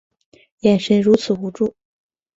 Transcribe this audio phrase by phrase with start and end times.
[0.61, 1.75] 眼神如此无助